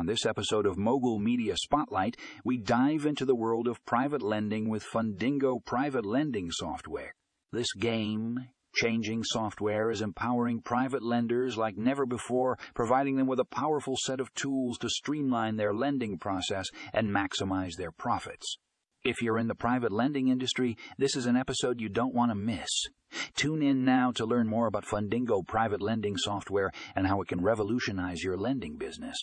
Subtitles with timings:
[0.00, 4.70] On this episode of Mogul Media Spotlight, we dive into the world of private lending
[4.70, 7.14] with Fundingo private lending software.
[7.52, 13.44] This game changing software is empowering private lenders like never before, providing them with a
[13.44, 18.56] powerful set of tools to streamline their lending process and maximize their profits.
[19.04, 22.36] If you're in the private lending industry, this is an episode you don't want to
[22.36, 22.70] miss.
[23.34, 27.42] Tune in now to learn more about Fundingo private lending software and how it can
[27.42, 29.18] revolutionize your lending business.